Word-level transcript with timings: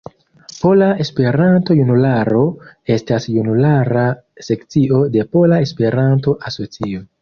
Pola 0.53 0.87
Esperanto-Junularo 1.03 2.41
estas 2.97 3.31
junulara 3.37 4.09
sekcio 4.51 5.07
de 5.17 5.31
Pola 5.35 5.65
Esperanto-Asocio. 5.71 7.11